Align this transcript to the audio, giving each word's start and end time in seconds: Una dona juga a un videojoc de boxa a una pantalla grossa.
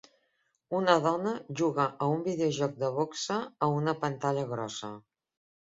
Una 0.77 0.93
dona 1.03 1.33
juga 1.61 1.85
a 2.05 2.09
un 2.15 2.25
videojoc 2.29 2.75
de 2.85 2.91
boxa 2.97 3.39
a 3.67 3.71
una 3.83 3.97
pantalla 4.07 4.51
grossa. 4.57 4.95